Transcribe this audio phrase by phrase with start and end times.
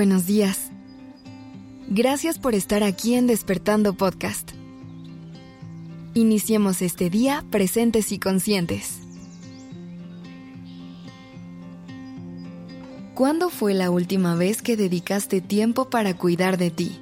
[0.00, 0.70] buenos días.
[1.90, 4.52] Gracias por estar aquí en Despertando Podcast.
[6.14, 9.00] Iniciemos este día presentes y conscientes.
[13.14, 16.98] ¿Cuándo fue la última vez que dedicaste tiempo para cuidar de ti?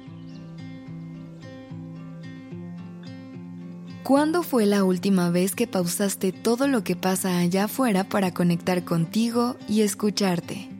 [4.03, 8.83] ¿Cuándo fue la última vez que pausaste todo lo que pasa allá afuera para conectar
[8.83, 10.78] contigo y escucharte?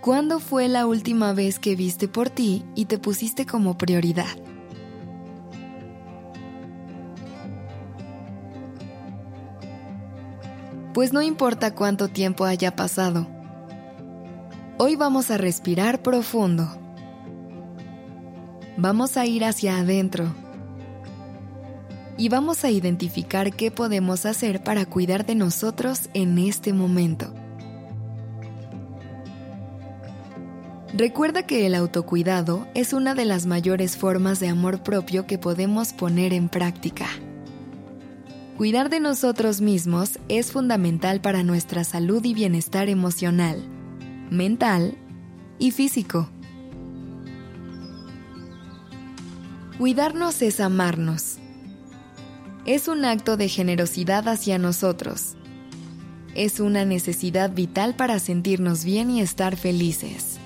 [0.00, 4.26] ¿Cuándo fue la última vez que viste por ti y te pusiste como prioridad?
[10.94, 13.26] Pues no importa cuánto tiempo haya pasado.
[14.78, 16.68] Hoy vamos a respirar profundo.
[18.76, 20.32] Vamos a ir hacia adentro.
[22.16, 27.34] Y vamos a identificar qué podemos hacer para cuidar de nosotros en este momento.
[30.94, 35.92] Recuerda que el autocuidado es una de las mayores formas de amor propio que podemos
[35.92, 37.06] poner en práctica.
[38.56, 43.62] Cuidar de nosotros mismos es fundamental para nuestra salud y bienestar emocional,
[44.30, 44.96] mental
[45.58, 46.30] y físico.
[49.76, 51.36] Cuidarnos es amarnos.
[52.64, 55.36] Es un acto de generosidad hacia nosotros.
[56.34, 60.37] Es una necesidad vital para sentirnos bien y estar felices.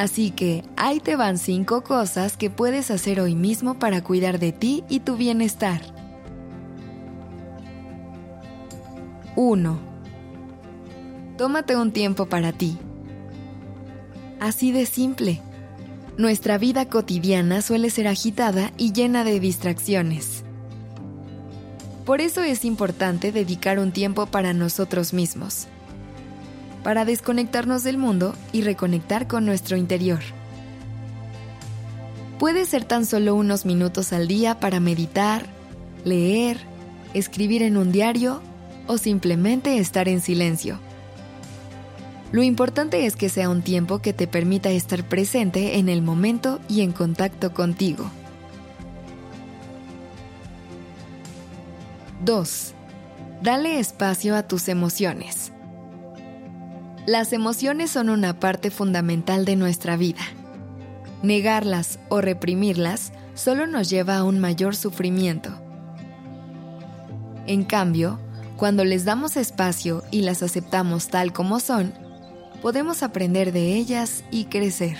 [0.00, 4.50] Así que ahí te van 5 cosas que puedes hacer hoy mismo para cuidar de
[4.50, 5.82] ti y tu bienestar.
[9.36, 9.78] 1.
[11.36, 12.78] Tómate un tiempo para ti.
[14.40, 15.42] Así de simple.
[16.16, 20.44] Nuestra vida cotidiana suele ser agitada y llena de distracciones.
[22.06, 25.68] Por eso es importante dedicar un tiempo para nosotros mismos
[26.82, 30.20] para desconectarnos del mundo y reconectar con nuestro interior.
[32.38, 35.44] Puede ser tan solo unos minutos al día para meditar,
[36.04, 36.58] leer,
[37.12, 38.40] escribir en un diario
[38.86, 40.78] o simplemente estar en silencio.
[42.32, 46.60] Lo importante es que sea un tiempo que te permita estar presente en el momento
[46.68, 48.10] y en contacto contigo.
[52.24, 52.74] 2.
[53.42, 55.52] Dale espacio a tus emociones.
[57.10, 60.20] Las emociones son una parte fundamental de nuestra vida.
[61.24, 65.50] Negarlas o reprimirlas solo nos lleva a un mayor sufrimiento.
[67.48, 68.20] En cambio,
[68.56, 71.92] cuando les damos espacio y las aceptamos tal como son,
[72.62, 74.96] podemos aprender de ellas y crecer.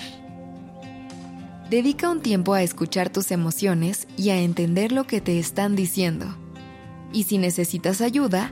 [1.69, 6.25] Dedica un tiempo a escuchar tus emociones y a entender lo que te están diciendo.
[7.13, 8.51] Y si necesitas ayuda,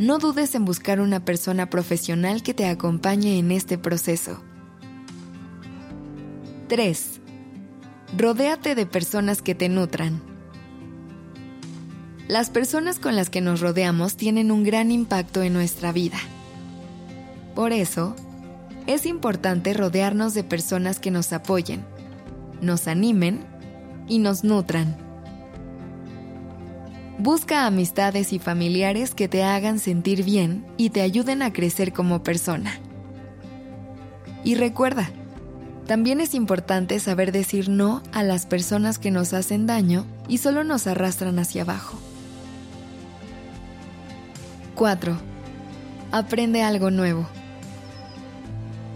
[0.00, 4.42] no dudes en buscar una persona profesional que te acompañe en este proceso.
[6.68, 7.20] 3.
[8.16, 10.22] Rodéate de personas que te nutran.
[12.28, 16.16] Las personas con las que nos rodeamos tienen un gran impacto en nuestra vida.
[17.54, 18.16] Por eso,
[18.86, 21.84] es importante rodearnos de personas que nos apoyen,
[22.62, 23.44] nos animen
[24.08, 25.09] y nos nutran.
[27.22, 32.22] Busca amistades y familiares que te hagan sentir bien y te ayuden a crecer como
[32.22, 32.80] persona.
[34.42, 35.10] Y recuerda,
[35.86, 40.64] también es importante saber decir no a las personas que nos hacen daño y solo
[40.64, 41.98] nos arrastran hacia abajo.
[44.74, 45.18] 4.
[46.12, 47.28] Aprende algo nuevo.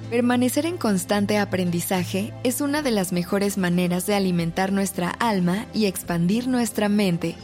[0.09, 5.85] Permanecer en constante aprendizaje es una de las mejores maneras de alimentar nuestra alma y
[5.85, 7.35] expandir nuestra mente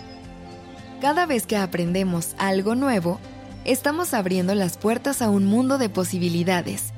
[1.00, 3.18] cada vez que aprendemos algo nuevo,
[3.64, 6.92] estamos abriendo las puertas a un mundo de posibilidades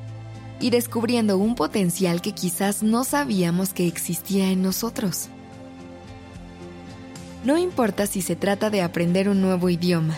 [0.60, 5.28] y descubriendo un potencial que quizás no sabíamos que existía en nosotros.
[7.44, 10.16] No importa si se trata de aprender un nuevo idioma,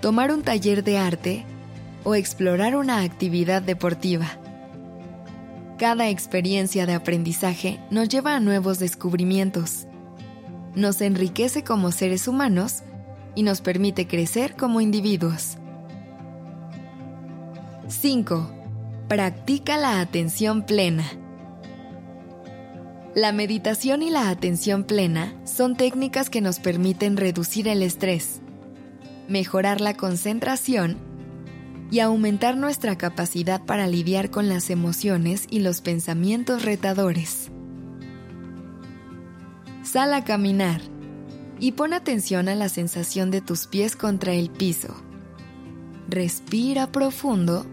[0.00, 1.44] tomar un taller de arte
[2.04, 4.26] o explorar una actividad deportiva.
[5.78, 9.86] Cada experiencia de aprendizaje nos lleva a nuevos descubrimientos.
[10.74, 12.82] Nos enriquece como seres humanos
[13.36, 15.58] y nos permite crecer como individuos.
[17.86, 18.50] 5.
[19.06, 21.04] Practica la atención plena.
[23.14, 28.40] La meditación y la atención plena son técnicas que nos permiten reducir el estrés,
[29.28, 30.98] mejorar la concentración
[31.90, 37.50] y aumentar nuestra capacidad para lidiar con las emociones y los pensamientos retadores.
[39.82, 40.95] Sal a caminar
[41.58, 44.94] y pon atención a la sensación de tus pies contra el piso.
[46.08, 47.66] respira profundo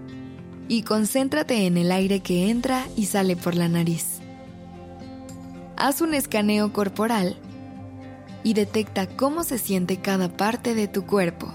[0.67, 4.21] y concéntrate en el aire que entra y sale por la nariz.
[5.77, 7.37] Haz un escaneo corporal
[8.43, 11.53] y detecta cómo se siente cada parte de tu cuerpo.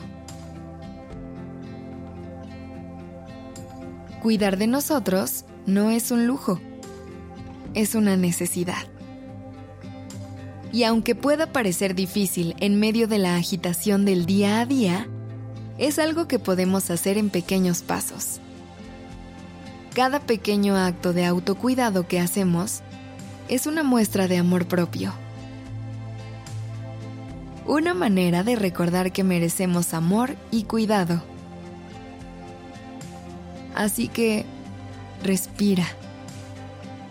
[4.23, 6.61] Cuidar de nosotros no es un lujo,
[7.75, 8.98] es una necesidad.
[10.73, 15.09] Y aunque pueda parecer difícil en medio de la agitación del día a día,
[15.79, 18.41] es algo que podemos hacer en pequeños pasos.
[19.95, 22.83] Cada pequeño acto de autocuidado que hacemos
[23.49, 25.13] es una muestra de amor propio.
[27.67, 31.23] Una manera de recordar que merecemos amor y cuidado.
[33.75, 34.45] Así que,
[35.23, 35.87] respira,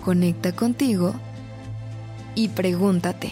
[0.04, 1.14] conecta contigo
[2.36, 3.32] y pregúntate,